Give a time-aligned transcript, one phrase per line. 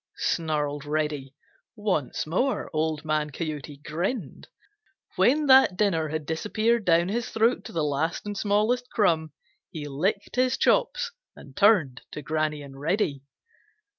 [0.17, 1.35] snarled Reddy.
[1.75, 4.47] Once more Old Man Coyote grinned.
[5.15, 9.31] When that dinner had disappeared down his throat to the last and smallest crumb,
[9.69, 13.21] he licked his chops and turned to Granny and Reddy.